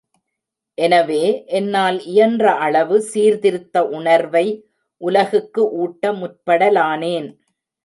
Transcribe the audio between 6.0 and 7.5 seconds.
முற்படலானேன்.